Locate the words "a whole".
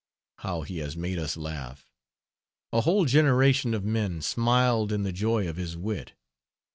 2.73-3.05